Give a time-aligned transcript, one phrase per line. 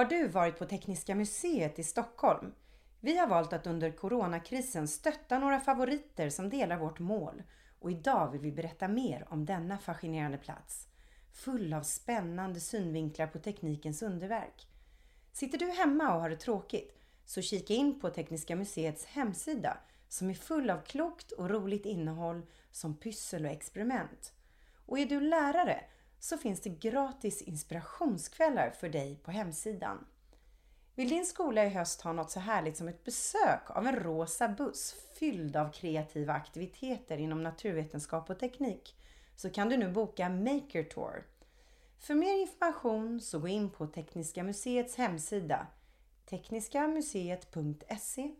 [0.00, 2.52] Har du varit på Tekniska museet i Stockholm?
[3.00, 7.42] Vi har valt att under coronakrisen stötta några favoriter som delar vårt mål
[7.78, 10.88] och idag vill vi berätta mer om denna fascinerande plats.
[11.32, 14.68] Full av spännande synvinklar på teknikens underverk.
[15.32, 19.78] Sitter du hemma och har det tråkigt så kika in på Tekniska museets hemsida
[20.08, 24.32] som är full av klokt och roligt innehåll som pyssel och experiment.
[24.86, 25.84] Och är du lärare
[26.20, 30.06] så finns det gratis inspirationskvällar för dig på hemsidan.
[30.94, 34.48] Vill din skola i höst ha något så härligt som ett besök av en rosa
[34.48, 38.96] buss fylld av kreativa aktiviteter inom naturvetenskap och teknik
[39.36, 41.26] så kan du nu boka Maker Tour.
[41.98, 45.66] För mer information så gå in på Tekniska museets hemsida
[46.30, 48.30] tekniskamuseet.se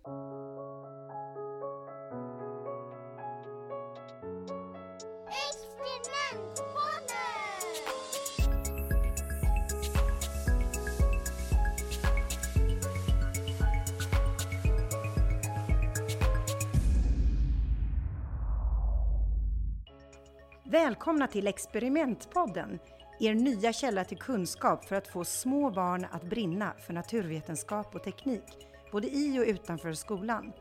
[20.71, 22.79] Välkomna till Experimentpodden,
[23.21, 28.03] er nya källa till kunskap för att få små barn att brinna för naturvetenskap och
[28.03, 30.53] teknik, både i och utanför skolan.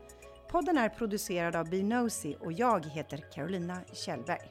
[0.48, 4.50] Podden är producerad av Binosi och jag heter Carolina Kjellberg.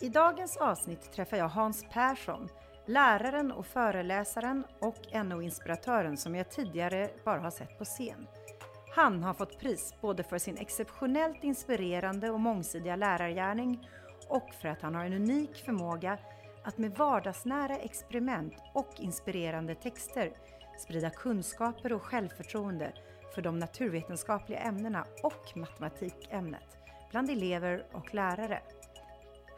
[0.00, 2.48] I dagens avsnitt träffar jag Hans Persson,
[2.86, 8.26] läraren och föreläsaren och NO-inspiratören som jag tidigare bara har sett på scen.
[8.94, 13.88] Han har fått pris både för sin exceptionellt inspirerande och mångsidiga lärargärning
[14.32, 16.18] och för att han har en unik förmåga
[16.64, 20.32] att med vardagsnära experiment och inspirerande texter
[20.78, 22.92] sprida kunskaper och självförtroende
[23.34, 26.78] för de naturvetenskapliga ämnena och matematikämnet
[27.10, 28.62] bland elever och lärare.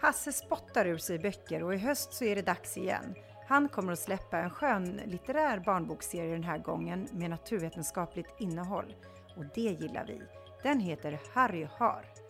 [0.00, 3.14] Hasse spottar ur sig böcker och i höst så är det dags igen.
[3.46, 8.94] Han kommer att släppa en skön litterär barnbokserie den här gången med naturvetenskapligt innehåll
[9.36, 10.22] och det gillar vi.
[10.62, 12.23] Den heter Harry Har.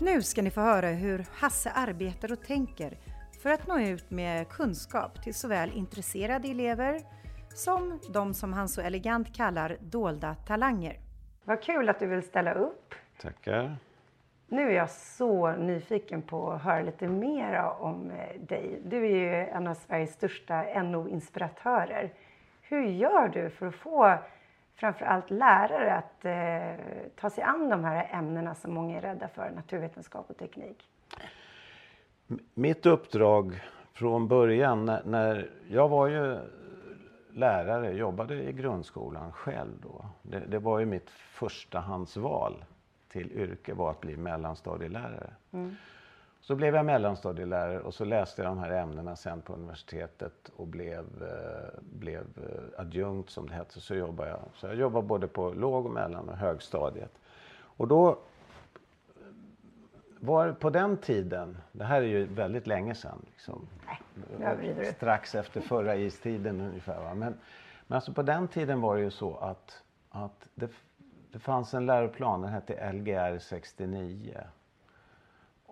[0.00, 2.98] Nu ska ni få höra hur Hasse arbetar och tänker
[3.42, 7.00] för att nå ut med kunskap till såväl intresserade elever
[7.54, 10.96] som de som han så elegant kallar dolda talanger.
[11.44, 12.94] Vad kul att du vill ställa upp.
[13.20, 13.76] Tackar.
[14.48, 18.80] Nu är jag så nyfiken på att höra lite mer om eh, dig.
[18.84, 22.12] Du är ju en av Sveriges största NO-inspiratörer.
[22.62, 24.18] Hur gör du för att få
[24.74, 29.50] framförallt lärare att eh, ta sig an de här ämnena som många är rädda för,
[29.50, 30.88] naturvetenskap och teknik?
[32.54, 36.38] Mitt uppdrag från början, när, när jag var ju
[37.32, 40.04] lärare, jobbade i grundskolan själv då.
[40.22, 42.64] Det, det var ju mitt förstahandsval
[43.08, 45.30] till yrke var att bli mellanstadielärare.
[45.52, 45.76] Mm.
[46.46, 50.66] Så blev jag mellanstadielärare och så läste jag de här ämnena sen på universitetet och
[50.66, 53.80] blev, eh, blev eh, adjunkt som det hette.
[53.80, 54.40] Så jobbade jag.
[54.54, 57.10] Så jag jobbade både på låg och mellan och högstadiet.
[57.56, 58.18] Och då
[60.20, 63.68] var på den tiden, det här är ju väldigt länge sedan, liksom,
[64.38, 67.00] Nej, strax efter förra istiden ungefär.
[67.00, 67.14] Va?
[67.14, 67.34] Men,
[67.86, 70.70] men alltså på den tiden var det ju så att, att det,
[71.32, 74.40] det fanns en läroplan, den hette Lgr 69.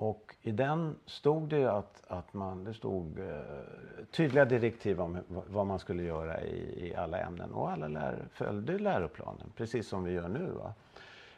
[0.02, 3.40] Och i den stod det att, att man, det stod eh,
[4.10, 7.52] tydliga direktiv om vad man skulle göra i, i alla ämnen.
[7.52, 10.50] Och alla lär, följde läroplanen, precis som vi gör nu.
[10.50, 10.74] Va?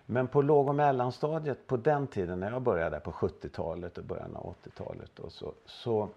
[0.07, 4.37] Men på låg och mellanstadiet på den tiden när jag började på 70-talet och början
[4.37, 6.09] av 80-talet så, så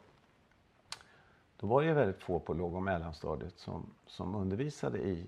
[1.60, 5.26] då var det väldigt få på låg och mellanstadiet som, som undervisade i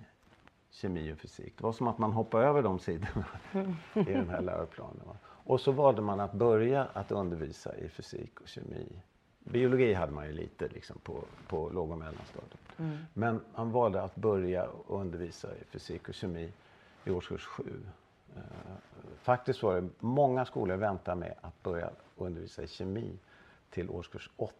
[0.71, 1.53] kemi och fysik.
[1.57, 3.25] Det var som att man hoppade över de sidorna
[3.93, 5.01] i den här läroplanen.
[5.05, 5.15] Va?
[5.49, 9.01] Och så valde man att börja att undervisa i fysik och kemi.
[9.39, 12.59] Biologi hade man ju lite liksom på, på låg och mellanstadiet.
[12.77, 12.97] Mm.
[13.13, 16.51] Men man valde att börja undervisa i fysik och kemi
[17.05, 17.63] i årskurs 7.
[17.63, 17.79] Uh,
[18.37, 18.43] eh,
[19.21, 23.19] faktiskt var det många skolor väntade med att börja undervisa i kemi
[23.69, 24.53] till årskurs 8.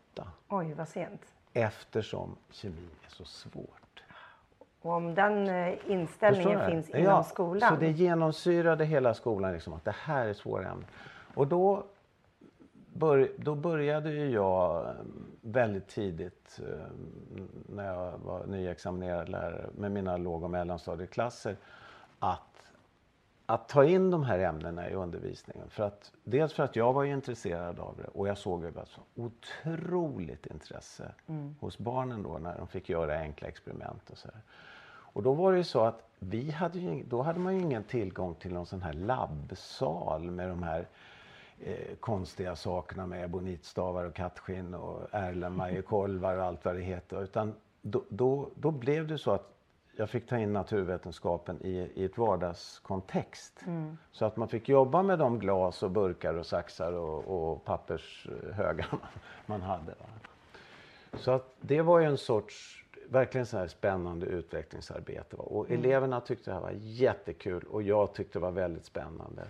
[0.48, 1.22] Oj, vad sent.
[1.54, 3.89] Eftersom kemi är så svårt.
[4.82, 7.70] Och om den eh, inställningen finns inom ja, skolan.
[7.70, 10.86] Så det genomsyrade hela skolan liksom, att det här är svåra ämnen.
[11.34, 11.84] Och då,
[12.94, 14.94] bör, då började ju jag eh,
[15.42, 16.86] väldigt tidigt eh,
[17.70, 21.58] när jag var nyexaminerad lärare med mina låg och mellanstadieklasser
[22.20, 22.64] att,
[23.46, 25.70] att ta in de här ämnena i undervisningen.
[25.70, 29.02] För att, dels för att jag var intresserad av det och jag såg var så
[29.16, 31.56] otroligt intresse mm.
[31.60, 34.42] hos barnen då när de fick göra enkla experiment och så här.
[35.20, 37.84] Och då var det ju så att vi hade ju, då hade man ju ingen
[37.84, 40.88] tillgång till någon sån här labbsal med de här
[41.60, 47.24] eh, konstiga sakerna med ebonitstavar och kattskinn och erlenmajorkolvar och allt vad det heter.
[47.24, 49.56] Utan då, då, då blev det så att
[49.96, 53.64] jag fick ta in naturvetenskapen i, i ett vardagskontext.
[53.68, 53.98] Mm.
[54.12, 58.88] Så att man fick jobba med de glas och burkar och saxar och, och pappershögar
[58.92, 59.02] man,
[59.46, 59.92] man hade.
[59.92, 60.06] Va?
[61.14, 65.36] Så att det var ju en sorts, verkligen så här spännande utvecklingsarbete.
[65.36, 65.44] Va?
[65.44, 65.80] Och mm.
[65.80, 69.44] eleverna tyckte det här var jättekul och jag tyckte det var väldigt spännande.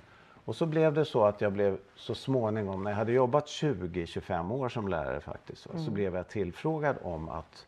[0.45, 4.51] Och så blev det så att jag blev så småningom, när jag hade jobbat 20-25
[4.51, 5.85] år som lärare faktiskt, mm.
[5.85, 7.67] så blev jag tillfrågad om att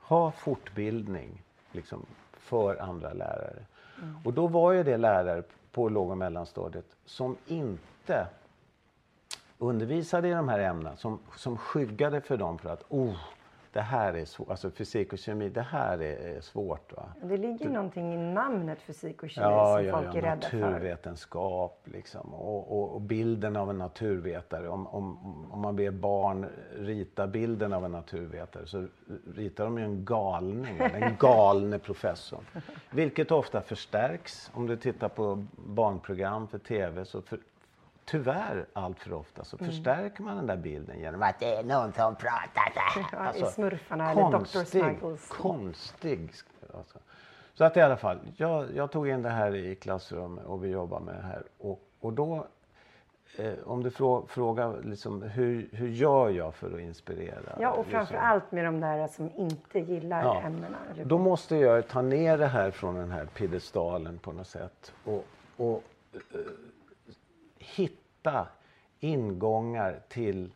[0.00, 1.42] ha fortbildning
[1.72, 3.62] liksom, för andra lärare.
[3.98, 4.16] Mm.
[4.24, 5.42] Och då var ju det lärare
[5.72, 8.26] på låg och mellanstadiet som inte
[9.58, 13.16] undervisade i de här ämnena, som, som skyggade för dem för att oh,
[13.72, 16.92] det här är svårt, alltså fysik och kemi, det här är svårt.
[16.96, 17.12] Va?
[17.22, 20.22] Det ligger du, någonting i namnet fysik och kemi ja, som ja, folk ja, är
[20.22, 20.58] rädda för.
[20.58, 24.68] Naturvetenskap liksom och, och, och, bilden av en naturvetare.
[24.68, 25.18] Om, om,
[25.52, 26.46] om man ber barn
[26.76, 28.86] rita bilden av en naturvetare så
[29.34, 32.44] ritar de ju en galning, den galne professorn.
[32.90, 34.50] Vilket ofta förstärks.
[34.54, 37.38] Om du tittar på barnprogram för tv så för,
[38.10, 39.70] tyvärr allt för ofta så mm.
[39.70, 43.26] förstärker man den där bilden genom att det är någon som pratar så här.
[43.26, 44.64] Alltså, I Smurfarna eller Dr.
[44.64, 45.28] Snuggles.
[45.28, 46.32] Konstig.
[46.74, 46.98] Alltså.
[47.54, 50.68] Så att i alla fall, jag, jag, tog in det här i klassrummet och vi
[50.68, 51.42] jobbar med det här.
[51.58, 52.46] Och, och då,
[53.38, 57.58] eh, om du frå, frågar liksom, hur, hur gör jag för att inspirera?
[57.60, 58.28] Ja, och framför liksom.
[58.28, 60.40] allt med de där som inte gillar ja.
[60.40, 60.78] ämnena.
[61.04, 64.92] Då måste jag ta ner det här från den här piedestalen på något sätt.
[65.04, 65.24] Och,
[65.56, 65.82] och
[66.12, 66.40] eh,
[67.58, 68.46] hitta hitta
[69.00, 70.52] ingångar till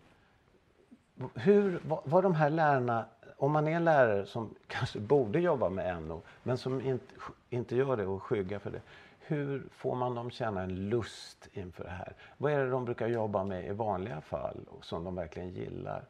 [1.35, 3.05] hur, vad, vad de här lärarna,
[3.37, 7.15] om man är en lärare som kanske borde jobba med NO men som inte,
[7.51, 8.81] inte gör det och skyggar för det.
[9.27, 12.13] Hur får man dem känna en lust inför det här?
[12.39, 16.05] Vad är det de brukar jobba med i vanliga fall och som de verkligen gillar?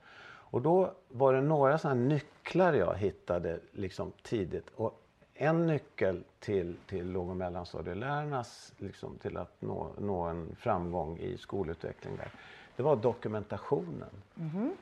[0.51, 4.71] Och då var det några sådana nycklar jag hittade liksom tidigt.
[4.77, 5.04] Och
[5.35, 11.39] en nyckel till, till låg och mellanstadielärarnas, liksom, till att nå, nå en framgång i
[11.39, 12.29] skolutveckling där,
[12.77, 14.11] det var dokumentationen.
[14.39, 14.73] Mm.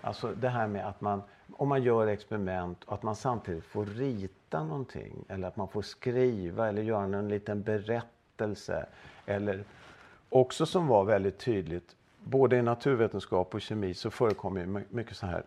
[0.00, 4.64] Alltså det här med att man, om man gör experiment, att man samtidigt får rita
[4.64, 8.86] någonting eller att man får skriva eller göra en liten berättelse.
[9.26, 9.64] Eller
[10.28, 15.26] också som var väldigt tydligt, både i naturvetenskap och kemi så förekommer ju mycket så
[15.26, 15.42] här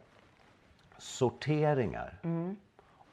[0.97, 2.19] sorteringar.
[2.23, 2.55] Mm.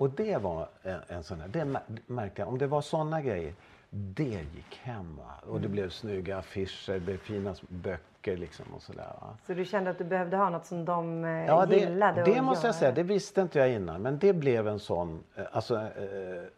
[0.01, 3.55] Och det var en, en sån här, det märkte jag, om det var såna grejer,
[3.91, 4.25] det
[4.55, 5.17] gick hem.
[5.17, 5.35] Va?
[5.43, 5.73] Och det mm.
[5.73, 9.13] blev snygga affischer, det blev fina böcker liksom och sådär.
[9.21, 9.37] Va?
[9.47, 12.25] Så du kände att du behövde ha något som de eh, ja, det, gillade?
[12.25, 14.03] Det måste jag säga, det visste inte jag innan.
[14.03, 15.83] Men det blev en sån, eh, alltså äh,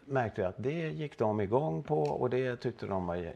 [0.05, 3.33] märkte jag att det gick de igång på och det tyckte de var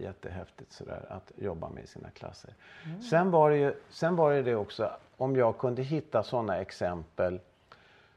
[0.00, 2.54] jättehäftigt sådär att jobba med i sina klasser.
[2.84, 3.00] Mm.
[3.00, 7.40] Sen, var det ju, sen var det det också, om jag kunde hitta sådana exempel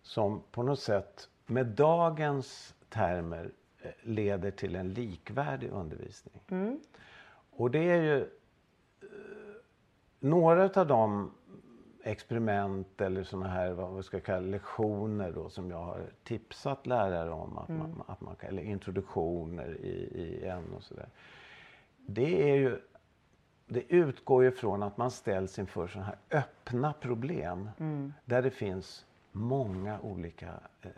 [0.01, 3.51] som på något sätt med dagens termer
[3.81, 6.41] eh, leder till en likvärdig undervisning.
[6.49, 6.79] Mm.
[7.51, 8.27] Och det är ju eh,
[10.19, 11.31] några av de
[12.03, 17.31] experiment eller såna här vad vi ska kalla lektioner då, som jag har tipsat lärare
[17.31, 17.81] om att, mm.
[17.81, 21.09] man, att man eller introduktioner i, i en och sådär.
[22.05, 22.79] Det är ju
[23.69, 28.13] det utgår ju från att man ställs inför sådana här öppna problem mm.
[28.25, 29.05] där det finns
[29.39, 30.91] många olika eh,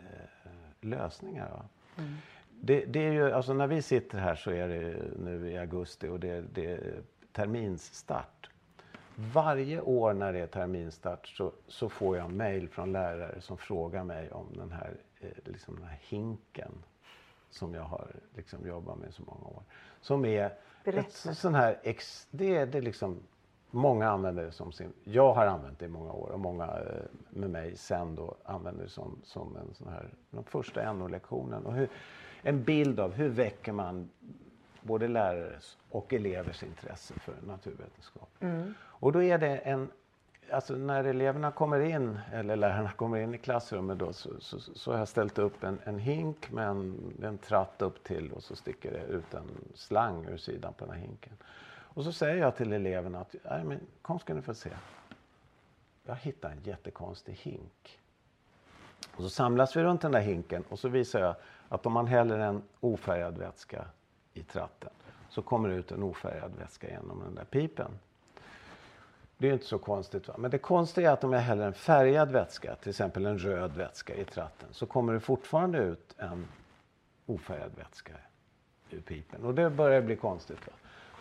[0.80, 1.64] lösningar.
[1.98, 2.14] Mm.
[2.60, 6.08] Det, det, är ju, alltså när vi sitter här så är det nu i augusti
[6.08, 7.02] och det, det är
[7.32, 8.50] terminsstart.
[9.14, 14.04] Varje år när det är terminstart så, så får jag mejl från lärare som frågar
[14.04, 16.72] mig om den här, eh, liksom den här hinken
[17.50, 19.62] som jag har liksom jobbat med så många år.
[20.00, 20.52] Som är
[20.84, 23.20] ett sån här, ex, det är det liksom
[23.74, 24.92] Många använder det som sin...
[25.04, 28.84] Jag har använt det i många år och många eh, med mig sen då använder
[28.84, 31.66] det som, som en sån här, den första NO-lektionen.
[31.66, 31.88] Och hur,
[32.42, 34.10] en bild av hur väcker man
[34.82, 38.28] både lärares och elevers intresse för naturvetenskap.
[38.40, 38.74] Mm.
[38.82, 39.90] Och då är det en,
[40.50, 44.92] alltså när eleverna kommer in, eller lärarna kommer in i klassrummet då, så, så, så
[44.92, 48.56] har jag ställt upp en, en hink med en, en tratt upp till och så
[48.56, 51.32] sticker det ut en slang ur sidan på den här hinken.
[51.94, 54.70] Och så säger jag till eleverna att Nej, men kom ska ni få se.
[56.04, 58.00] Jag hittade en jättekonstig hink.
[59.16, 61.34] Och så samlas vi runt den där hinken och så visar jag
[61.68, 63.84] att om man häller en ofärgad vätska
[64.34, 64.90] i tratten
[65.28, 67.98] så kommer det ut en ofärgad vätska genom den där pipen.
[69.38, 70.28] Det är inte så konstigt.
[70.28, 70.34] Va?
[70.38, 73.76] Men det konstiga är att om jag häller en färgad vätska, till exempel en röd
[73.76, 76.46] vätska i tratten, så kommer det fortfarande ut en
[77.26, 78.12] ofärgad vätska
[78.90, 79.44] ur pipen.
[79.44, 80.66] Och det börjar bli konstigt.
[80.66, 80.72] Va?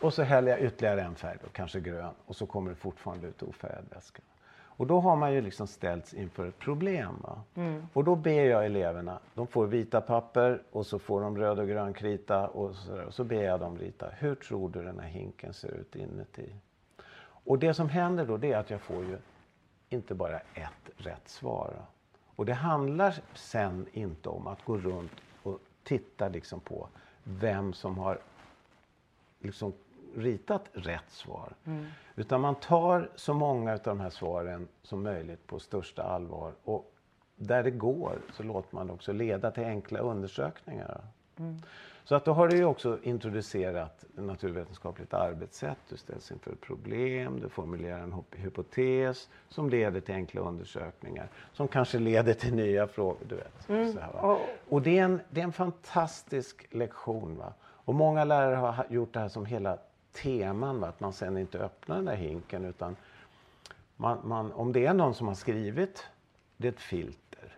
[0.02, 3.28] Och så häller jag ytterligare en färg, då, kanske grön, och så kommer det fortfarande
[3.28, 4.22] ut ofärgad vätska.
[4.82, 7.16] Och då har man ju liksom ställts inför ett problem.
[7.22, 7.44] Va?
[7.94, 11.68] Och då ber jag eleverna, de får vita papper och så får de röd och
[11.68, 14.10] grön krita och så, och så ber jag dem rita.
[14.10, 16.56] Hur tror du den här hinken ser ut inuti?
[17.44, 19.18] Och det som händer då det är att jag får ju
[19.90, 21.74] inte bara ett rätt svar.
[22.36, 25.12] Och det handlar sen inte om att gå runt
[25.44, 26.88] och titta liksom på
[27.24, 28.20] vem som har
[29.40, 29.74] liksom
[30.16, 31.54] ritat rätt svar.
[32.16, 36.52] Utan man tar så många av de här svaren som möjligt på största allvar.
[36.64, 36.94] Och
[37.36, 41.02] där det går så låter man det också leda till enkla undersökningar.
[42.04, 45.78] Så att då har du ju också introducerat naturvetenskapligt arbetssätt.
[45.90, 51.28] Du ställs inför ett problem, du formulerar en hyp- hypotes som leder till enkla undersökningar.
[51.54, 53.18] Som kanske leder till nya frågor.
[53.30, 53.54] Du vet,
[53.94, 54.16] så här?
[54.70, 57.38] Och- det är, en, det är en fantastisk lektion.
[57.38, 57.54] Va?
[57.64, 59.78] Och många lärare har ha- gjort det här som hela
[60.14, 60.80] teman.
[60.80, 60.88] Va?
[60.88, 62.96] Att man sen inte öppnar den där hinken utan
[63.96, 66.06] man, man, om det är någon som har skrivit,
[66.58, 67.58] det är ett filter.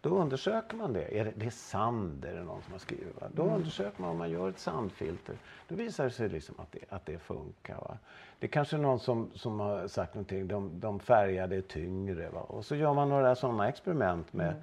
[0.00, 1.18] Då undersöker man det.
[1.18, 3.20] Är det, det är sand, är det någon som har skrivit.
[3.20, 3.28] Va?
[3.34, 5.36] Då undersöker man om man gör ett sandfilter.
[5.68, 7.74] Då visar det sig liksom att, det, att det funkar.
[7.74, 7.98] Va?
[8.38, 12.30] Det är kanske någon som, som har sagt någonting, de, de färgade är tyngre.
[12.30, 12.40] Va?
[12.40, 14.54] Och så gör man några sådana experiment med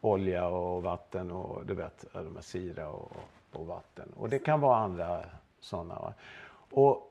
[0.00, 3.16] olja och vatten och du vet, de här syra och,
[3.52, 4.12] och vatten.
[4.16, 5.24] Och det kan vara andra
[5.60, 5.94] sådana.
[5.94, 6.14] Va?
[6.70, 7.04] Och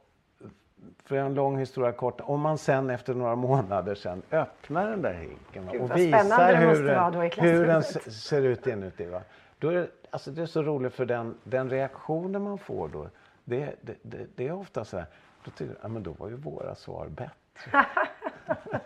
[1.04, 2.22] för en lång historia kort.
[2.24, 6.84] Om man sen efter några månader sen öppnar den där hinken Gud, och visar hur
[6.88, 9.06] den, hur den ser ut inuti.
[9.06, 9.22] Va?
[9.60, 13.10] Då är det, alltså det är så roligt för den, den reaktionen man får då.
[13.44, 15.06] Det, det, det, det är ofta så här.
[15.46, 17.32] Då, tycker, jag, ja, men då var ju våra svar bättre.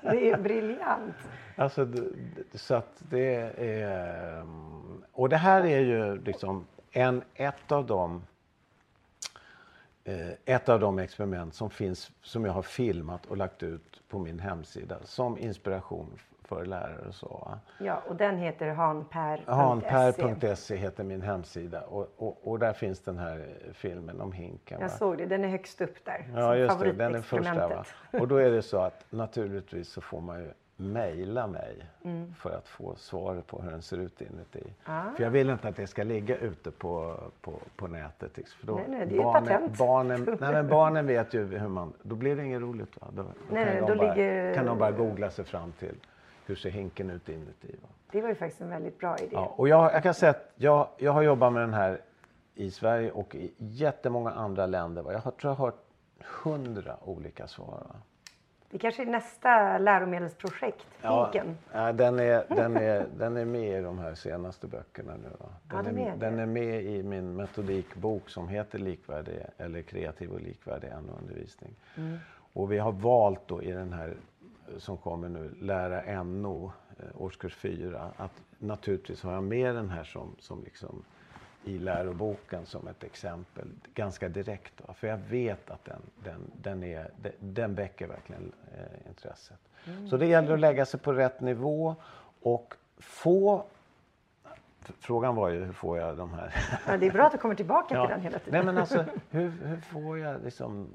[0.01, 1.16] Det är briljant.
[1.56, 1.88] Alltså,
[2.54, 4.42] så att det är...
[4.42, 8.24] mm, Och det här är ju liksom en, ett av de
[10.46, 14.39] ett av de experiment som finns, som jag har filmat och lagt ut på min
[14.39, 16.20] hemsida som inspiration
[16.51, 17.27] för lärare och så.
[17.27, 17.60] va.
[17.79, 19.51] Ja, och den heter hanper.se.
[19.51, 24.79] Hanper.se heter min hemsida och, och, och där finns den här eh, filmen om hinken.
[24.79, 24.84] va.
[24.84, 26.27] Jag såg det, den är högst upp där.
[26.36, 26.91] Ja, just det.
[26.91, 27.67] Den är första.
[27.67, 27.86] Va?
[28.12, 30.51] Och då är det så att naturligtvis så får man ju
[30.82, 32.34] mejla mig Mm.
[32.34, 34.64] för att få svar på hur den ser ut inuti.
[34.86, 35.04] Ah.
[35.18, 38.38] För jag vill inte att det ska ligga ute på, på, på nätet.
[38.38, 38.60] liksom.
[38.60, 39.78] För då, Nej, nej, det är barnen, patent.
[39.78, 41.94] barnen, nej, men barnen vet ju hur man...
[42.02, 43.02] Då blir det inget roligt.
[43.02, 43.08] Va?
[43.14, 45.72] Då, då Nej, kan, nej, de då bara, ligger- kan de bara googla sig fram
[45.72, 45.96] till
[46.46, 47.76] hur ser hinken ut inuti.
[47.82, 47.88] Va?
[48.12, 49.30] Det var ju faktiskt en väldigt bra idé.
[49.32, 52.02] Ja, och jag, jag kan säga att jag, jag har jobbat med den här
[52.56, 55.02] i Sverige och i jättemånga andra länder.
[55.02, 55.12] Va?
[55.12, 55.84] Jag har, tror jag har hört
[56.44, 57.84] hundra olika svar.
[57.90, 57.96] Va?
[58.72, 61.58] Det kanske är nästa läromedelsprojekt, Hinken.
[61.74, 65.30] ja, den, är, den, är, den är med i de här senaste böckerna nu.
[65.40, 65.50] Va?
[65.63, 70.32] Den, Ja, den är den är med i min metodikbok som heter Likvärdig eller kreativ
[70.32, 71.75] och likvärdig NO-undervisning.
[71.98, 72.18] Mm.
[72.54, 74.13] Och vi har valt då i den här
[74.78, 80.04] som kommer nu, Lära NO, eh, årskurs 4, att naturligtvis har jag med den här
[80.04, 81.04] som, som liksom
[81.63, 84.74] i läroboken som ett exempel, ganska direkt.
[84.88, 84.94] Va?
[84.94, 89.60] För jag vet att den, den, den, är, den, den väcker verkligen eh, intresset.
[90.10, 91.96] Så det gäller att lägga sig på rätt nivå
[92.41, 93.65] och få...
[95.00, 96.53] Frågan var ju hur får jag de här...
[96.88, 98.06] Ja, det är bra att du kommer tillbaka Ja.
[98.06, 98.53] till den hela tiden.
[98.53, 100.88] Nej men alltså, hur, hur får jag liksom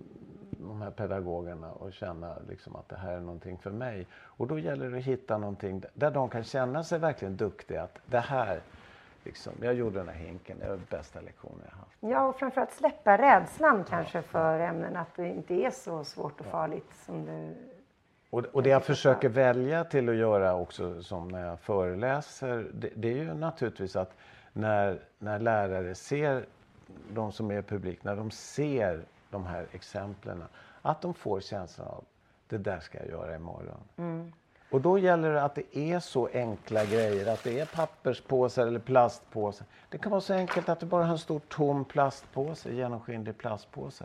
[0.51, 4.07] de här pedagogerna att känna liksom att det här är någonting för mig?
[4.15, 7.83] Och då gäller det att hitta någonting där de kan känna sig verkligen duktiga.
[7.83, 8.61] Att det här,
[9.27, 11.97] liksom, jag gjorde den här hinken, det var bästa lektionen jag haft.
[12.01, 16.47] Ja, och framförallt släppa rädslan kanske för ämnen, att det inte är så svårt och
[16.47, 17.55] farligt som det...
[18.31, 22.91] Och, och det jag försöker välja till att göra också som när jag föreläser, det,
[22.97, 24.17] det är ju naturligtvis att
[24.53, 26.47] när, när lärare ser,
[27.13, 30.45] de som är publik, när de ser de här exemplen,
[30.83, 32.05] att de får känslan av
[32.49, 34.33] det där ska jag göra imorgon.
[34.71, 38.81] Och då gäller det att det är så enkla grejer, att det är papperspåsar eller
[38.81, 39.67] plastpåsar.
[39.89, 44.05] Det kan vara så enkelt att du bara har en stor tom plastpåse, genomskinlig plastpåse.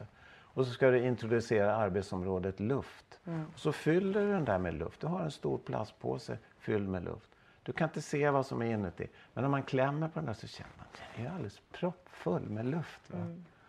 [0.54, 3.20] Och så ska du introducera arbetsområdet luft.
[3.54, 5.02] Och så fyller du den där med luft.
[5.02, 7.30] Du har en stor plastpåse fylld med luft.
[7.64, 9.08] Du kan inte se vad som är inuti.
[9.34, 12.50] Men om man klämmer på den där så känner man att den är alldeles proppfull
[12.50, 13.02] med luft.
[13.10, 13.18] Va?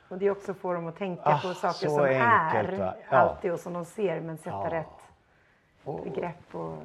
[0.09, 2.95] Och det är också få dem att tänka Ah, på saker som enkelt, är va?
[3.11, 3.17] Ja.
[3.17, 4.69] alltid och som de ser, men sätta Ja.
[4.71, 5.02] rätt
[5.85, 6.79] Och- begrepp och,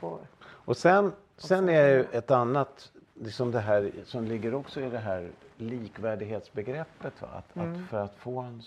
[0.00, 0.18] på...
[0.40, 4.98] Och sen, sen är ju ett annat, liksom det här som ligger också i det
[4.98, 7.22] här likvärdighetsbegreppet.
[7.22, 7.28] Va?
[7.28, 8.62] Att, att för att få en,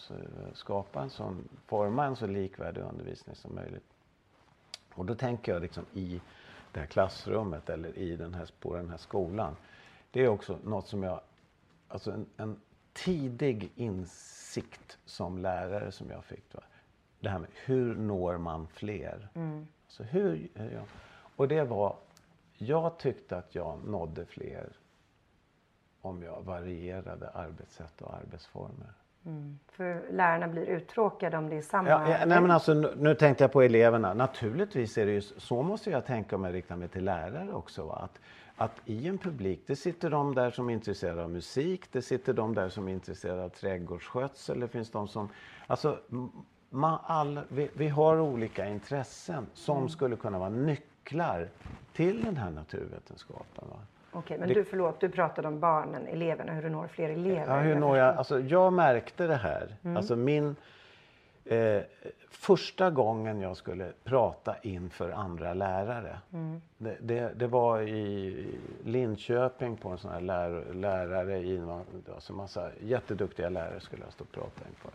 [0.54, 3.84] skapa en sån, forma en så likvärdig undervisning som möjligt.
[4.94, 6.22] Och då tänker jag liksom i
[6.72, 9.56] det här klassrummet eller i den här, på den här skolan.
[10.12, 11.22] Det är också något som jag,
[11.88, 12.56] alltså en, en
[12.94, 16.54] tidig insikt som lärare som jag fick.
[16.54, 16.62] Va?
[17.22, 19.30] Det här med hur når man fler?
[19.86, 20.82] Alltså hur, ja.
[21.36, 21.96] Och det var,
[22.58, 24.70] jag tyckte att jag nådde fler
[26.02, 28.94] om jag varierade arbetssätt och arbetsformer.
[29.26, 29.60] Mm.
[29.68, 31.90] För lärarna blir uttråkade om det är samma...
[31.90, 34.14] Ja, ja, nej men alltså, nu, nu tänkte jag på eleverna.
[34.14, 37.86] Naturligtvis är det ju så måste jag tänka om jag riktar mig till lärare också.
[37.86, 37.96] Va?
[37.96, 38.20] Att,
[38.56, 42.34] att i en publik, det sitter de där som är intresserade av musik, det sitter
[42.34, 45.30] de där som är intresserade av trädgårdsskötsel, det finns de som...
[45.68, 45.98] Alltså,
[46.72, 49.90] man, all, vi, vi har olika intressen som mm.
[49.90, 51.48] skulle kunna vara nycklar
[51.94, 53.68] till den här naturvetenskapen.
[53.70, 53.78] Va?
[54.12, 57.56] Okej, men det, du förlåt, du pratade om barnen, eleverna, hur du når fler elever.
[57.56, 58.18] Ja, hur når jag?
[58.18, 59.76] Alltså, jag märkte det här.
[59.84, 59.98] Mm.
[59.98, 60.56] Alltså min...
[61.46, 61.82] Eh,
[62.30, 66.20] första gången jag skulle prata inför andra lärare.
[66.34, 66.62] Mm.
[66.78, 68.46] Det, det, det, var i
[68.84, 71.62] Linköping på en sån här lär, lärare i
[72.14, 74.92] alltså massa jätteduktiga lärare skulle jag stå och prata inför.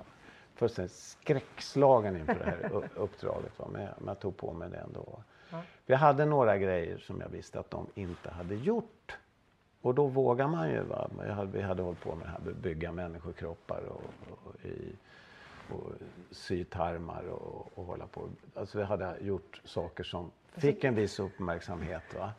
[0.57, 3.59] Fullständigt skräckslagen inför det här uppdraget.
[3.59, 3.69] Va?
[3.73, 5.23] Men, jag, men jag tog på mig det ändå.
[5.51, 5.63] Ja.
[5.87, 9.19] Vi hade några grejer som jag visste att de inte hade gjort.
[9.81, 10.83] Och då vågar man ju.
[10.83, 11.11] Va?
[11.53, 14.03] Vi hade hållit på med att bygga människokroppar och,
[14.45, 14.97] och, i,
[15.73, 15.93] och
[16.31, 18.29] sy tarmar och, och hålla på.
[18.55, 22.15] Alltså vi hade gjort saker som fick en viss uppmärksamhet.
[22.15, 22.33] Va?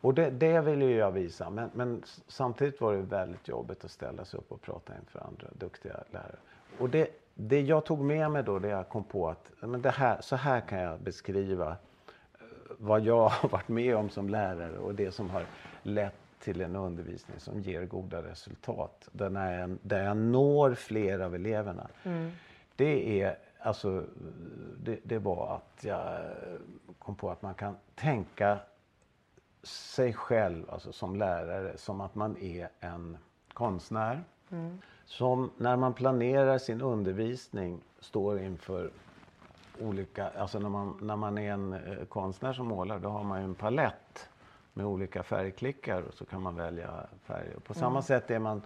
[0.00, 1.50] Och det, det ville ju jag visa.
[1.50, 5.48] Men, men, samtidigt var det väldigt jobbigt att ställa sig upp och prata inför andra
[5.52, 6.36] duktiga lärare.
[6.78, 7.08] Och det,
[7.40, 10.36] det jag tog med mig då, det jag kom på att men det här, så
[10.36, 11.76] här kan jag beskriva
[12.78, 15.46] vad jag har varit med om som lärare och det som har
[15.82, 19.08] lett till en undervisning som ger goda resultat.
[19.12, 21.88] Där jag, där jag når fler av eleverna.
[22.02, 22.30] Mm.
[22.76, 24.04] Det är alltså,
[24.78, 26.20] det, det, var att jag
[26.98, 28.58] kom på att man kan tänka
[29.62, 33.18] sig själv, alltså som lärare, som att man är en
[33.52, 34.24] konstnär.
[34.50, 34.78] Mm.
[35.08, 38.90] Som när man planerar sin undervisning står inför
[39.80, 43.38] olika, alltså när man, när man är en eh, konstnär som målar då har man
[43.38, 44.28] ju en palett
[44.72, 47.52] med olika färgklickar och så kan man välja färger.
[47.52, 47.80] På mm.
[47.80, 48.62] samma sätt är man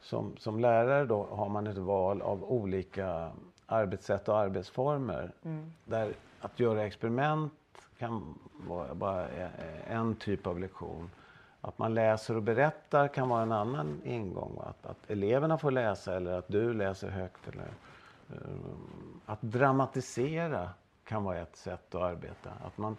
[0.00, 3.30] som, som lärare då har man ett val av olika
[3.66, 5.32] arbetssätt och arbetsformer.
[5.44, 5.72] Mm.
[5.84, 7.52] Där att göra experiment
[7.98, 9.28] kan vara bara
[9.86, 11.10] en typ av lektion.
[11.60, 14.58] Att man läser och berättar kan vara en annan ingång.
[14.66, 17.48] Att, att eleverna får läsa eller att du läser högt.
[17.48, 17.68] Eller,
[18.32, 18.58] uh,
[19.26, 20.70] att dramatisera
[21.04, 22.50] kan vara ett sätt att arbeta.
[22.64, 22.96] Att man,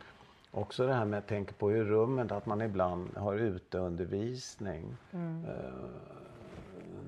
[0.51, 4.97] också det här med att tänka på i rummet, att man ibland har uteundervisning.
[5.11, 5.45] Mm.
[5.45, 5.51] Uh,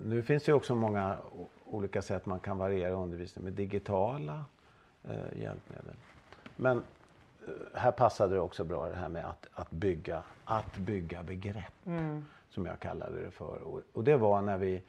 [0.06, 1.18] nu finns det också många
[1.66, 4.46] olika sätt man kan variera undervisning med digitala
[5.10, 5.96] uh, hjälpmedel.
[6.56, 6.84] Men
[7.73, 11.86] här passade det också bra det här med att, att, bygga, att bygga begrepp.
[11.86, 12.25] Mm.
[12.49, 13.62] Som jag kallade det för.
[13.63, 14.84] Och, och det var när vi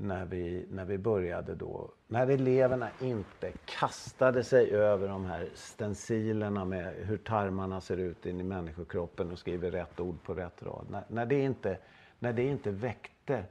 [0.00, 6.64] när vi, när vi började då, när eleverna inte kastade sig över de här stencilerna
[6.64, 10.86] med hur tarmarna ser ut in i människokroppen och skriver rätt ord på rätt rad.
[10.90, 11.78] När, när, det, inte,
[12.18, 13.44] när det inte väckte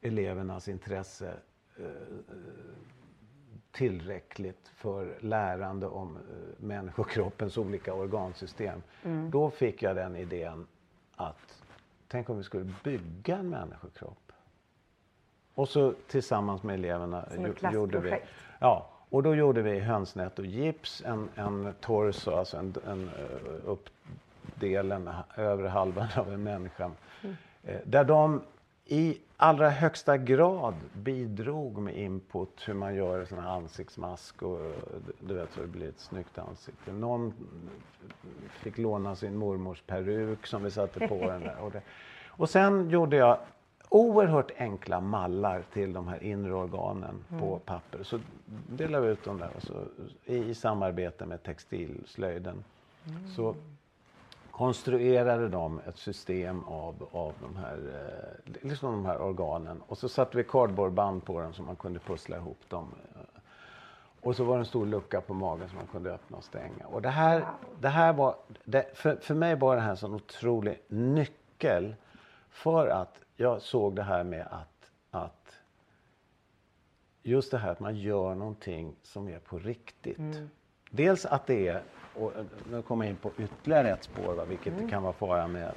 [0.00, 1.34] elevernas intresse
[1.76, 1.84] eh,
[3.72, 8.82] tillräckligt för lärande om eh, människokroppens olika organsystem.
[9.02, 9.30] Mm.
[9.30, 10.66] Då fick jag den idén
[11.16, 11.62] att
[12.08, 14.32] tänk om vi skulle bygga en människokropp.
[15.54, 17.24] Och så tillsammans med eleverna
[17.60, 18.14] Som gjorde vi.
[18.58, 23.52] Ja, och då gjorde vi hönsnät och gips, en, en torso, alltså en, en eh,
[23.64, 26.90] uppdelen, övre halvan av en människa.
[27.22, 27.36] Mm.
[27.64, 28.42] Eh, där de
[28.92, 34.58] i allra högsta grad bidrog med input hur man gör en sån här ansiktsmask och
[35.20, 36.92] du vet så det blir ett snyggt ansikte.
[36.92, 37.34] Någon
[38.50, 41.56] fick låna sin mormors peruk som vi satte på den där.
[41.60, 41.82] Och, det.
[42.26, 43.38] och sen gjorde jag
[43.88, 47.40] oerhört enkla mallar till de här inre organen mm.
[47.40, 48.02] på papper.
[48.02, 48.20] Så
[48.68, 49.74] delade vi ut dem där och så,
[50.24, 52.64] i, i samarbete med textilslöjden.
[53.06, 53.28] Mm.
[53.28, 53.54] Så
[54.60, 59.82] konstruerade de ett system av, av de, här, eh, liksom de här organen.
[59.86, 62.94] Och så satte vi kardborreband på dem så man kunde pussla ihop dem.
[64.20, 66.86] Och så var det en stor lucka på magen som man kunde öppna och stänga.
[66.86, 67.46] Och det här,
[67.80, 71.94] det här var, det, för, för mig var det här en sån otrolig nyckel
[72.50, 75.56] för att jag såg det här med att, att
[77.22, 80.18] just det här att man gör någonting som är på riktigt.
[80.18, 80.50] Mm.
[80.90, 81.82] Dels att det är,
[82.14, 82.32] och
[82.70, 84.88] nu kommer jag in på ytterligare ett spår, va, vilket mm.
[84.88, 85.72] kan vara fara med,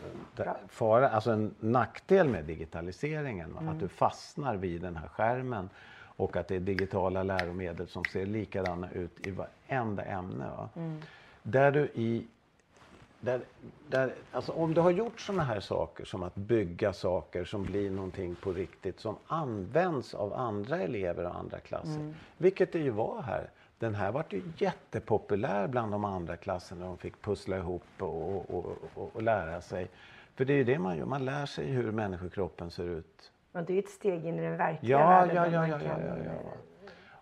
[0.68, 3.52] fara, alltså en nackdel med digitaliseringen.
[3.52, 3.68] Mm.
[3.68, 5.70] Att du fastnar vid den här skärmen
[6.16, 10.46] och att det är digitala läromedel som ser likadana ut i varenda ämne.
[10.58, 10.70] Va.
[10.76, 11.02] Mm.
[11.44, 12.28] Där du i
[13.24, 13.42] där,
[13.88, 17.92] där, alltså om du har gjort sådana här saker som att bygga saker som blir
[17.92, 22.00] någonting på riktigt som används av andra elever och andra klasser.
[22.00, 22.16] Mm.
[22.38, 23.50] Vilket det ju var här.
[23.84, 26.86] Den här vart ju jättepopulär bland de andra klasserna.
[26.86, 28.52] De fick pussla ihop och, och,
[28.96, 29.88] och, och, lära sig.
[30.36, 33.32] För det är ju det man gör, man lär sig hur människokroppen ser ut.
[33.52, 35.36] Och det är ett steg in i den verkliga ja, världen.
[35.36, 36.52] Ja, ja, ja, ja, ja, ja.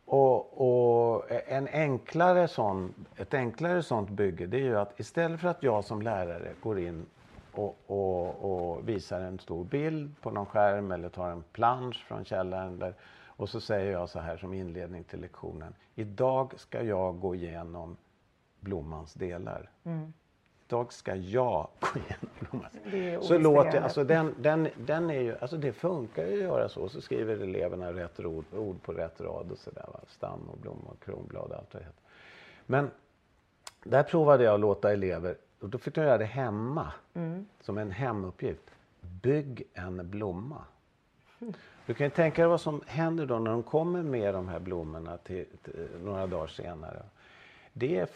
[0.06, 5.48] Och, och, en enklare sån, ett enklare sånt bygge det är ju att istället för
[5.48, 7.06] att jag som lärare går in
[7.52, 12.26] och, och, och visar en stor bild på någon skärm eller tar en plansch från
[12.26, 12.94] källaren där,
[13.36, 15.74] och så säger jag så här som inledning till lektionen.
[15.96, 17.98] Idag ska jag gå igenom
[18.60, 19.70] blommans delar.
[19.84, 20.14] Mm.
[20.68, 23.22] Idag ska jag gå igenom blommans delar.
[23.22, 26.90] Så låter, alltså den, den, den är ju, alltså det funkar ju att göra så.
[26.90, 29.86] Så skriver eleverna rätt ord, ord på rätt rad och sådär.
[30.08, 32.04] Stam och blomma och kronblad och allt vad det heter.
[32.66, 32.92] Men
[33.84, 36.94] där provade jag att låta elever, och då fick de göra det hemma.
[37.14, 37.48] Mm.
[37.62, 38.72] Som en hemuppgift.
[39.02, 40.66] Bygg en blomma.
[41.86, 44.60] Du kan ju tänka dig vad som händer då när de kommer med de här
[44.60, 47.04] blommorna till, till några dagar senare.
[47.74, 48.08] Det är,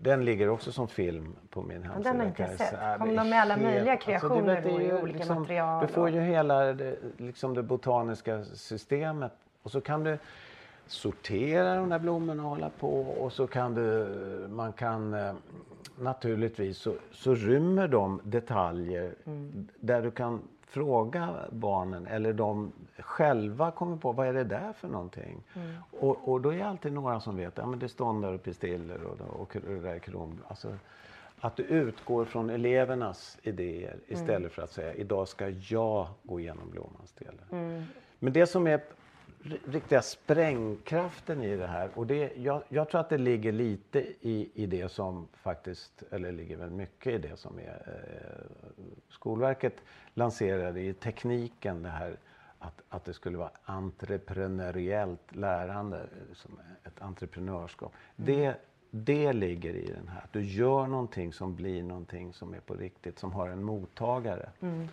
[0.00, 2.10] den ligger också som film på min hemsida.
[2.10, 2.98] Den har inte jag sett.
[2.98, 5.86] Kommer de med alla möjliga alltså, kreationer alltså, vet, då i olika liksom, material?
[5.86, 10.18] Du får ju hela det, liksom det botaniska systemet och så kan du
[10.86, 14.06] sortera de där blommorna och hålla på och så kan du,
[14.50, 15.34] man kan eh,
[15.98, 19.68] naturligtvis så, så rymmer de detaljer mm.
[19.80, 24.88] där du kan fråga barnen eller de själva kommer på vad är det där för
[24.88, 25.42] någonting.
[25.54, 25.74] Mm.
[25.90, 28.42] Och, och då är det alltid några som vet, ja men det är ståndar och
[28.42, 30.38] pistiller och, och, det där krom.
[30.48, 30.76] Alltså,
[31.40, 34.00] att du utgår från elevernas idéer mm.
[34.06, 34.50] istället mm.
[34.50, 37.44] för att säga idag ska jag gå igenom blommans delar.
[37.50, 37.84] Mm.
[38.18, 38.80] Men det som är
[39.64, 41.90] riktiga sprängkraften i det här.
[41.94, 46.32] Och det, jag, jag, tror att det ligger lite i, i det som faktiskt, eller
[46.32, 48.76] ligger väl mycket i det som är eh,
[49.08, 49.74] Skolverket
[50.14, 52.16] lanserade i tekniken det här
[52.58, 57.92] att, att det skulle vara entreprenöriellt lärande, som ett entreprenörskap.
[58.16, 58.26] Mm.
[58.26, 58.56] Det,
[58.90, 62.74] det ligger i den här, att du gör någonting som blir någonting som är på
[62.74, 64.50] riktigt, som har en mottagare.
[64.60, 64.88] Mm.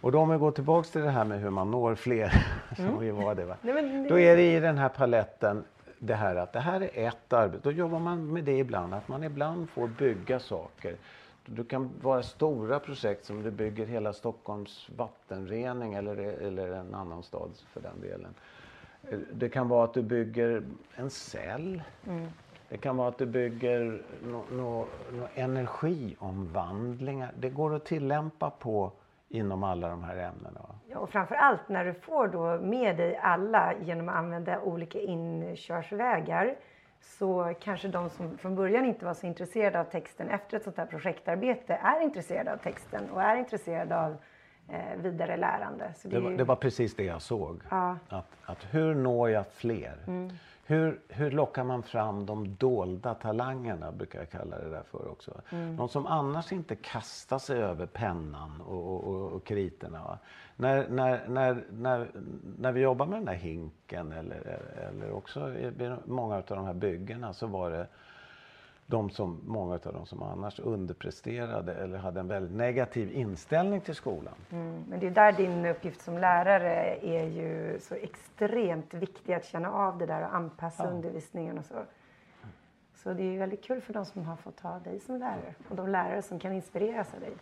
[0.00, 2.32] Och då om vi går tillbaks till det här med hur man når fler,
[2.78, 2.90] mm.
[2.90, 3.56] som vi var det, va?
[3.62, 5.64] Nej, men, då är det i den här paletten
[5.98, 7.60] det här att det här är ett arbete.
[7.62, 10.96] Då jobbar man med det ibland, att man ibland får bygga saker.
[11.46, 17.22] Det kan vara stora projekt som du bygger hela Stockholms vattenrening eller, eller en annan
[17.22, 18.34] stad för den delen.
[19.32, 20.62] Det kan vara att du bygger
[20.94, 21.82] en cell.
[22.06, 22.26] Mm.
[22.68, 27.32] Det kan vara att du bygger no, no, no energiomvandlingar.
[27.38, 28.92] Det går att tillämpa på
[29.28, 30.60] inom alla de här ämnena.
[30.86, 34.98] Ja, och framför allt när du får då med dig alla genom att använda olika
[34.98, 36.56] inkörsvägar
[37.00, 40.76] så kanske de som från början inte var så intresserade av texten efter ett sånt
[40.76, 44.16] här projektarbete är intresserade av texten och är intresserade av
[44.68, 45.92] eh, vidare lärande.
[46.02, 46.36] Det, det, var, ju...
[46.36, 47.62] det, var, precis det jag såg.
[47.70, 47.96] Ja.
[48.08, 49.94] Att, att hur når jag fler?
[50.06, 50.30] Mm.
[50.70, 55.40] Hur, hur lockar man fram de dolda talangerna, brukar jag kalla det där för också.
[55.50, 55.76] Mm.
[55.76, 60.18] De som annars inte kastar sig över pennan och, och, och kriterna.
[60.56, 62.10] När, när, när, när,
[62.58, 66.74] när vi jobbar med den där hinken eller, eller också i många av de här
[66.74, 67.86] byggena så var det
[68.90, 73.94] de som, många av dem som annars underpresterade eller hade en väldigt negativ inställning till
[73.94, 74.34] skolan.
[74.50, 79.44] Mm, men det är där din uppgift som lärare är ju så extremt viktig att
[79.44, 80.90] känna av det där och anpassa ja.
[80.90, 81.74] undervisningen och så.
[82.94, 85.76] Så det är väldigt kul för de som har fått ha dig som lärare och
[85.76, 87.32] de lärare som kan inspireras av dig.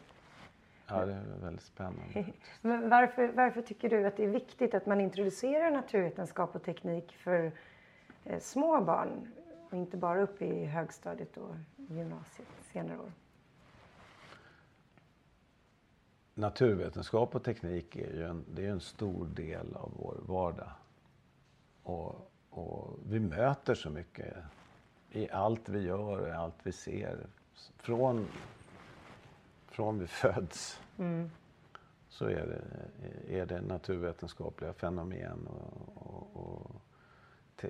[0.89, 2.25] Ja, det är väldigt spännande.
[2.61, 7.17] Men varför, varför tycker du att det är viktigt att man introducerar naturvetenskap och teknik
[7.17, 7.53] för
[8.25, 9.33] eh, små barn?
[9.71, 13.13] Och inte bara upp i högstadiet och gymnasiet senare år.
[16.35, 20.71] Naturvetenskap och teknik är ju en, det är en stor del av vår vardag.
[21.83, 24.37] Och, och vi möter så mycket
[25.11, 27.27] i allt vi gör och allt vi ser.
[27.77, 28.27] Från,
[29.67, 31.31] från vi föds mm.
[32.09, 36.71] så är det, är det naturvetenskapliga fenomen och, och, och
[37.57, 37.69] te,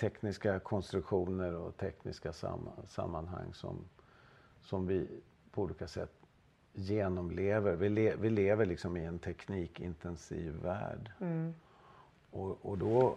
[0.00, 3.84] tekniska konstruktioner och tekniska sam sammanhang som,
[4.62, 5.06] som vi
[5.50, 6.12] på olika sätt
[6.72, 7.76] genomlever.
[7.76, 11.10] Vi, le vi lever liksom i en teknikintensiv värld.
[11.20, 11.54] Mm.
[12.30, 13.16] Och, och då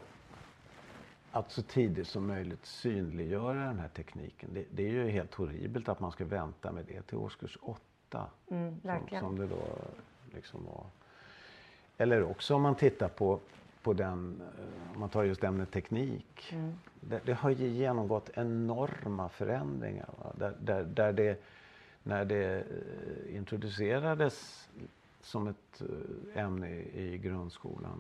[1.31, 4.49] att så tidigt som möjligt synliggöra den här tekniken.
[4.53, 8.29] Det, det, är ju helt horribelt att man ska vänta med det till årskurs åtta.
[8.51, 9.77] Mm, som, som, det då
[10.33, 10.85] liksom var.
[11.97, 13.39] Eller också om man tittar på
[13.83, 16.53] på den, eh, om man tar just ämnet teknik.
[16.53, 16.73] Mm.
[17.01, 20.09] Det, det, har ju genomgått enorma förändringar.
[20.35, 21.43] Där, där, där, det,
[22.03, 24.69] när det eh, introducerades
[25.21, 27.99] som ett eh, ämne i, grundskolan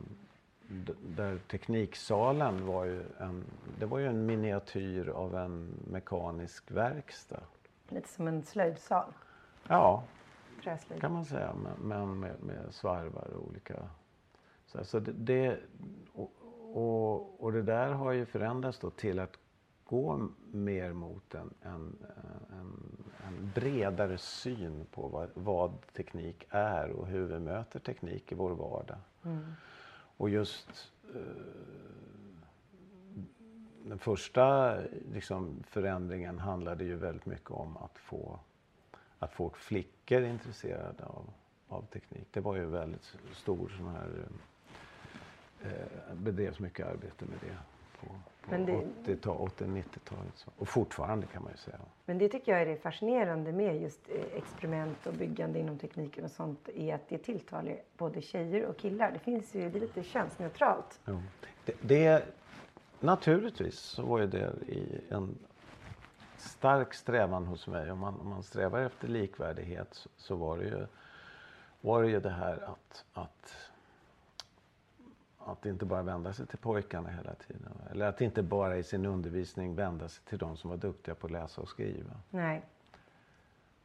[1.15, 3.43] där tekniksalen var ju en,
[3.79, 7.43] det var ju en miniatyr av en mekanisk verkstad.
[7.89, 9.13] Lite som en slöjdsal.
[9.67, 10.03] Ja,
[10.63, 11.01] Träslöjd.
[11.01, 11.53] kan man säga.
[11.53, 13.75] Men, men med, med svarvar och olika...
[14.73, 15.59] Så, så det, det,
[16.13, 16.31] och,
[16.73, 19.37] och, och det där har ju förändrats då till att
[19.85, 21.95] gå mer mot en, en,
[22.49, 28.35] en, en bredare syn på vad, vad teknik är och hur vi möter teknik i
[28.35, 28.97] vår vardag.
[29.23, 29.53] Mm.
[30.17, 31.21] Och just eh,
[33.83, 34.77] den första
[35.13, 38.39] liksom, förändringen handlade ju väldigt mycket om att få,
[39.19, 41.29] att få flickor intresserade av,
[41.67, 42.27] av teknik.
[42.31, 44.27] Det var ju väldigt stor sån här,
[45.63, 47.57] eh, bedrevs mycket arbete med det
[47.99, 48.07] på,
[48.49, 50.33] på det- 80-tal- 80-90-talet.
[50.35, 50.51] så.
[50.57, 51.79] Och fortfarande kan man ju säga.
[52.05, 56.23] Men det tycker jag är det fascinerande med just eh, experiment och byggande inom tekniken
[56.25, 59.11] och sånt är att det tilltalar både tjejer och killar.
[59.11, 60.99] Det finns ju, det är lite könsneutralt.
[61.05, 61.21] Jo.
[61.65, 62.25] Det, det,
[62.99, 65.37] naturligtvis så var ju det i en
[66.37, 67.91] stark strävan hos mig.
[67.91, 70.85] Om man, om man strävar efter likvärdighet så, så var, det ju,
[71.81, 73.55] var det ju det här att, att,
[75.45, 77.71] att inte bara vända sig till pojkarna hela tiden.
[77.91, 81.27] Eller att inte bara i sin undervisning vända sig till de som var duktiga på
[81.27, 82.11] att läsa och skriva.
[82.29, 82.61] Nej.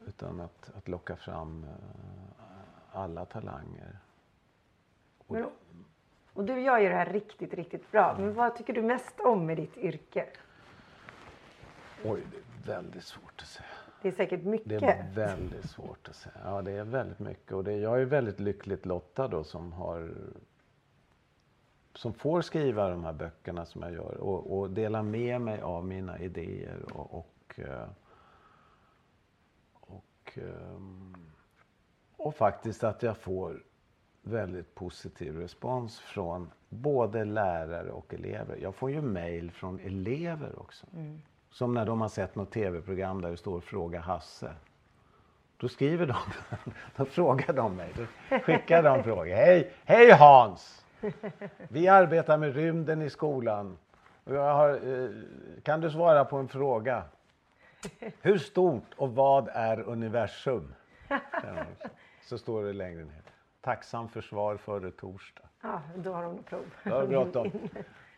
[0.06, 1.70] Utan att, att locka fram eh,
[2.92, 3.98] alla talanger.
[5.26, 5.46] Och- Men,
[6.32, 8.16] och du gör ju det här riktigt, riktigt bra.
[8.18, 10.26] Men vad tycker du mest om med ditt yrke?
[12.04, 13.66] Oj, det är väldigt svårt att säga.
[14.02, 14.82] Det är säkert Det mycket.
[14.82, 16.34] är väldigt svårt att säga.
[16.44, 17.52] Ja, det är väldigt mycket.
[17.52, 20.10] Och det, jag är väldigt lyckligt lottad då som har
[21.98, 25.86] som får skriva de här böckerna som jag gör och, och dela med mig av
[25.86, 27.88] mina idéer och, och, eh,
[29.72, 31.14] och, ehm,
[32.16, 33.62] och faktiskt att jag får
[34.22, 38.56] väldigt positiv respons från både lärare och elever.
[38.56, 40.86] Jag får ju mejl från elever också.
[41.50, 44.52] Som när de har sett något tv-program där det står Fråga Hasse.
[45.56, 46.16] Då skriver de,
[46.96, 49.34] då frågar de mig, då skickar de frågor.
[49.34, 50.84] Hej, hej Hans!
[51.68, 53.78] Vi arbetar med rymden i skolan.
[54.24, 55.10] Har, eh,
[55.62, 57.02] kan du svara på en fråga?
[58.20, 60.74] Hur stort och vad är universum?
[62.22, 63.22] Så står det längre ner.
[63.60, 65.48] Tacksam för svar före torsdag.
[65.62, 66.64] Ja, då har de prov.
[66.82, 67.50] Jag har bråttom.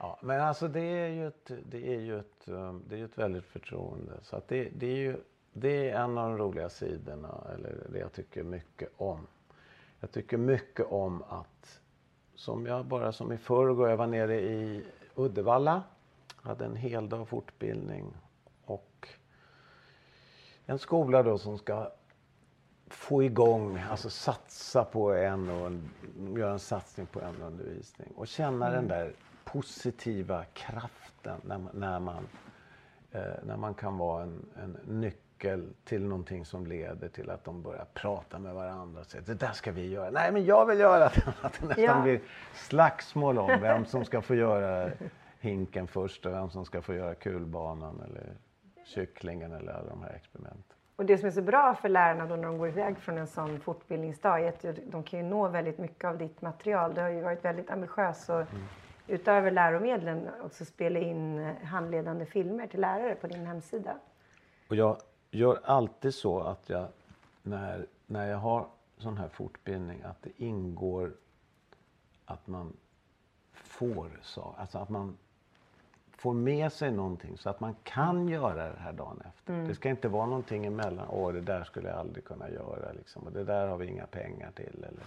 [0.03, 3.19] Ja, men alltså det är ju ett, det är ju ett, um, det är ett
[3.19, 4.13] väldigt förtroende.
[4.23, 5.17] Så att det, det är ju
[5.53, 9.27] det är en av de roliga sidorna, eller det jag tycker mycket om.
[10.01, 11.81] Jag tycker mycket om att,
[12.41, 15.83] som jag bara som i förrgår, jag var nere i Uddevalla,
[16.37, 18.15] hade en hel dag fortbildning
[18.65, 19.09] och
[20.67, 21.93] en skola då som ska
[22.87, 25.91] få igång, alltså satsa på en och en,
[26.37, 28.09] göra en satsning på en undervisning.
[28.17, 29.13] Och känna den där
[29.45, 32.27] positiva kraften när man, när man,
[33.13, 35.30] eh, när man kan vara en, en nyckel
[35.85, 39.53] till någonting som leder till att de börjar prata med varandra och säger det där
[39.53, 40.11] ska vi göra.
[40.11, 41.35] Nej men jag vill göra det.
[41.43, 42.03] Att det nästan Ja.
[42.03, 42.21] blir
[42.55, 44.91] slagsmål om vem som ska få göra
[45.41, 48.33] hinken först och vem som ska få göra kulbanan eller
[48.85, 50.77] kycklingen eller alla de här experimenten.
[50.97, 53.27] Och det som är så bra för lärarna då när de går iväg från en
[53.27, 56.95] sån fortbildningsdag är att de kan ju nå väldigt mycket av ditt material.
[56.95, 58.43] Du har ju varit väldigt ambitiös och
[59.07, 63.95] utöver läromedlen också spela in handledande filmer till lärare på din hemsida.
[64.69, 64.97] Och jag
[65.31, 66.89] gör alltid så att jag
[67.43, 68.67] när, när jag har
[68.99, 71.13] sån här fortbildning att det ingår
[72.25, 72.73] att man
[73.53, 75.17] får så, alltså att man
[76.11, 79.53] får med sig någonting så att man kan göra det här dagen efter.
[79.53, 81.07] Det ska inte vara någonting emellan.
[81.11, 83.23] Åh, det där skulle jag aldrig kunna göra liksom.
[83.23, 84.85] Och det där har vi inga pengar till.
[84.89, 85.05] Eller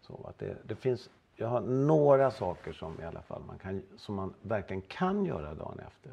[0.00, 0.26] så.
[0.28, 4.14] Att det, det finns, jag har några saker som i alla fall man kan, som
[4.14, 6.12] man verkligen kan göra dagen efter.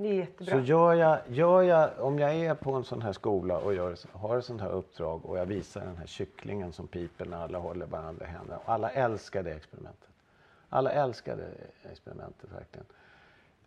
[0.00, 0.54] Det är jättebra.
[0.54, 3.96] Så gör jag, gör jag, om jag är på en sån här skola och gör,
[4.12, 7.58] har ett sånt här uppdrag och jag visar den här kycklingen som piper när alla
[7.58, 8.58] håller varandra i händerna.
[8.58, 10.08] Och alla älskar det experimentet.
[10.68, 11.50] Alla älskar det
[11.90, 12.86] experimentet verkligen.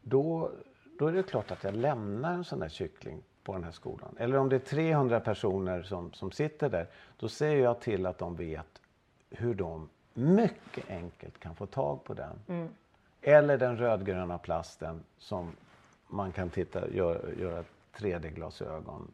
[0.01, 0.51] Då,
[0.99, 4.15] då är det klart att jag lämnar en sån här kyckling på den här skolan.
[4.19, 8.17] Eller om det är 300 personer som, som sitter där, då ser jag till att
[8.17, 8.81] de vet
[9.29, 12.69] hur de mycket enkelt kan få tag på den.
[13.21, 15.55] Eller den rödgröna plasten som
[16.11, 17.63] man kan titta, göra, göra
[17.95, 19.11] 3D-glasögon.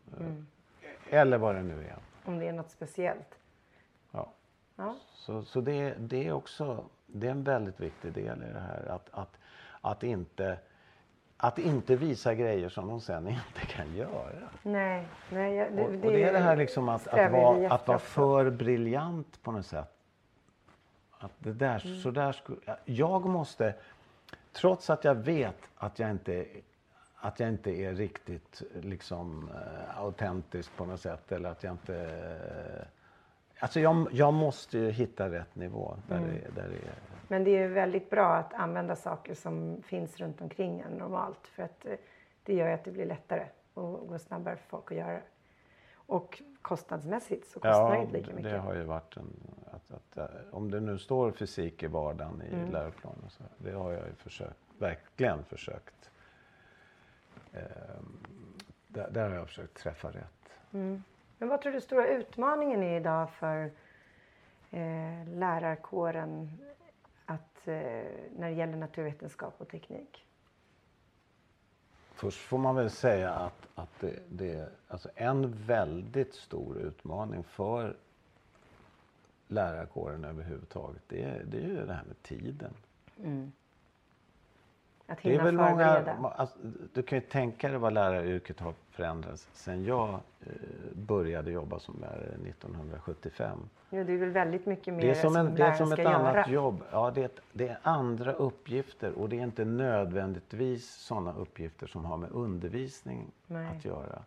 [1.09, 1.97] Eller vad det nu är.
[2.25, 3.39] Om det är något speciellt.
[4.11, 4.29] Ja.
[4.75, 4.95] Ja.
[5.13, 8.85] Så, så det, det är också det är en väldigt viktig del i det här.
[8.89, 9.37] Att, att,
[9.81, 10.57] att, inte,
[11.37, 14.49] att inte visa grejer som de sen inte kan göra.
[14.63, 15.55] Nej, nej.
[15.55, 19.43] jag- Och, och det är det här liksom att, att, vara, att vara för briljant
[19.43, 19.93] på något sätt.
[21.19, 21.99] Att det där, mm.
[21.99, 23.73] så där skulle, jag måste,
[24.53, 26.45] trots att jag vet att jag inte,
[27.19, 31.93] att jag inte är riktigt liksom uh, autentisk på något sätt eller att jag inte
[31.93, 32.87] uh,
[33.59, 35.95] Alltså jag, jag måste hitta rätt nivå.
[36.07, 36.29] Där mm.
[36.29, 36.95] det, där det är.
[37.27, 41.47] Men det är väldigt bra att använda saker som finns runt omkring en normalt.
[41.47, 41.93] För att eh,
[42.43, 45.19] det gör att det blir lättare och går snabbare för folk att göra.
[45.93, 48.51] Och kostnadsmässigt så kostar det inte lika mycket.
[48.51, 49.33] det har ju varit en...
[49.71, 52.71] Att, att, eh, om det nu står fysik i vardagen i mm.
[52.71, 56.11] läroplanen så det har jag ju försökt, verkligen försökt.
[57.57, 58.01] Eh,
[58.87, 60.49] där, där, har jag försökt träffa rätt.
[60.73, 61.03] Mm.
[61.37, 63.71] Men vad tror du stora utmaningen är idag för
[64.71, 66.51] eh, lärarkåren
[67.25, 67.73] att, eh,
[68.37, 70.27] när det gäller naturvetenskap och teknik?
[72.13, 77.95] Först får man väl säga att, att det, det alltså en väldigt stor utmaning för
[79.47, 82.73] lärarkåren överhuvudtaget, det, är, det är ju det här med tiden.
[83.23, 83.51] Mm.
[85.09, 86.57] Att hinna det är väl många, alltså,
[86.93, 90.51] Du kan ju tänka dig vad läraryrket har förändrats sen jag eh,
[90.93, 93.59] började jobba som lärare 1975.
[93.89, 95.99] Ja, det är väl väldigt mycket mer det är som, en, det är som ett
[95.99, 96.15] göra.
[96.15, 96.83] annat jobb.
[96.91, 102.05] Ja, det är, det är andra uppgifter och det är inte nödvändigtvis sådana uppgifter som
[102.05, 103.67] har med undervisning Nej.
[103.77, 104.21] att göra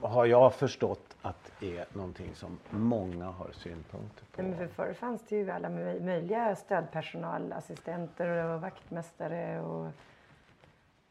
[0.00, 4.42] har jag förstått att det är någonting som många har synpunkter på.
[4.42, 9.88] Men för förr fanns det ju alla möjliga stödpersonal, assistenter och vaktmästare och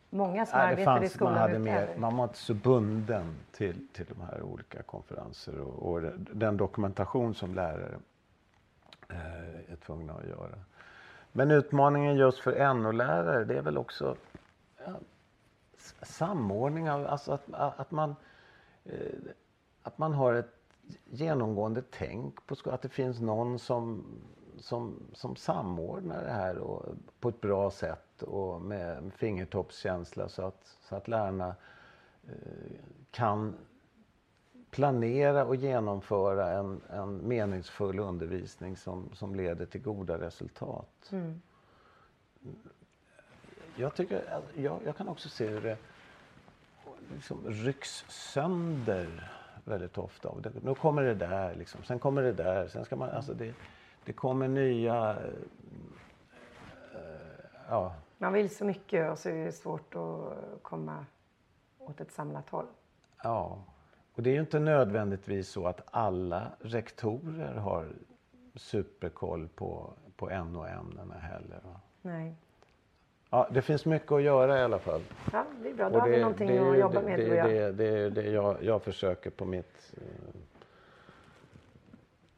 [0.10, 1.34] många som Nej, arbetade i skolan.
[1.34, 5.92] Man, hade mer, man var inte så bunden till, till de här olika konferenser och,
[5.92, 8.00] och den dokumentation som lärare
[9.10, 10.60] eh, är tvungna att göra.
[11.32, 14.16] Men utmaningen just för NO-lärare det är väl också
[14.86, 14.94] ja,
[16.02, 18.16] samordning av, alltså att, att man
[18.86, 19.32] Eh,
[19.90, 20.56] att man har ett
[21.06, 24.06] genomgående tänk på att det finns någon som,
[24.60, 26.86] som, som samordnar det här och,
[27.20, 31.56] på ett bra sätt och med fingertoppskänsla så att, så att lärarna
[32.28, 32.34] eh,
[33.12, 33.56] kan
[34.72, 41.10] planera och genomföra en, en meningsfull undervisning som, som leder till goda resultat.
[41.12, 41.42] Mm.
[43.76, 45.78] Jag, tycker, jag, jag kan också se hur det
[47.14, 49.39] liksom rycks sönder
[49.70, 50.30] väldigt ofta.
[50.30, 51.84] Och det, nu kommer det där, liksom.
[51.84, 52.68] sen kommer det där.
[52.68, 53.54] Sen ska man, alltså det,
[54.06, 55.10] det kommer nya...
[55.12, 57.00] Äh,
[57.70, 57.94] ja.
[58.18, 61.06] Man vill så mycket och så är det svårt att komma
[61.78, 62.68] åt ett samlat håll.
[63.24, 63.64] Ja.
[64.14, 67.88] Och det är ju inte nödvändigtvis så att alla rektorer har
[68.56, 71.60] superkoll på, på NO-ämnena heller.
[71.64, 71.80] Va?
[72.02, 72.36] Nej.
[73.30, 75.02] Ja, det finns mycket att göra i alla fall.
[75.34, 75.90] Ja, det är bra.
[75.90, 77.20] Då det, har vi någonting det, att jobba med.
[77.20, 80.40] Det, det, det, är det jag, jag försöker på mitt eh,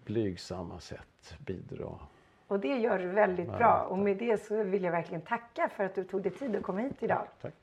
[0.05, 1.99] blygsamma sätt bidra.
[2.47, 3.87] Och det gör du väldigt ja, bra.
[3.89, 6.63] Och med det så vill jag verkligen tacka för att du tog dig tid att
[6.63, 7.27] komma hit idag.
[7.41, 7.53] Tack.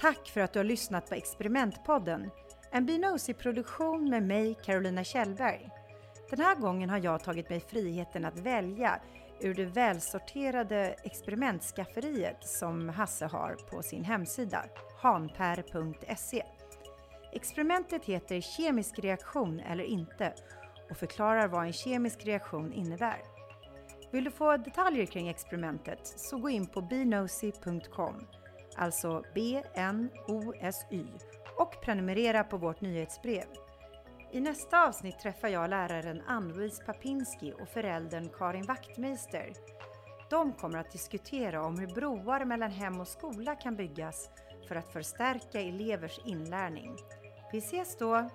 [0.00, 2.30] Tack för att du har lyssnat på Experimentpodden.
[2.70, 5.70] En Binosi-produktion med mig, Carolina Kjellberg.
[6.30, 9.00] Den här gången har jag tagit mig friheten att välja
[9.40, 14.64] ur det välsorterade experimentskafferiet som Hasse har på sin hemsida,
[15.02, 16.42] hanper.se.
[17.32, 20.32] Experimentet heter Kemisk reaktion eller inte
[20.90, 23.22] och förklarar vad en kemisk reaktion innebär.
[24.12, 28.26] Vill du få detaljer kring experimentet så gå in på bnosy.com,
[28.76, 31.06] alltså B-N-O-S-Y
[31.58, 33.44] och prenumerera på vårt nyhetsbrev.
[34.32, 39.52] I nästa avsnitt träffar jag läraren Ann-Louise Papinski och föräldern Karin Wachtmeister.
[40.30, 44.30] De kommer att diskutera om hur broar mellan hem och skola kan byggas
[44.68, 46.96] för att förstärka elevers inlärning.
[47.52, 48.28] Vi ses då!